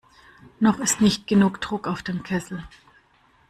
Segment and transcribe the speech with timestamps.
[0.59, 2.63] Noch ist nicht genug Druck auf dem Kessel.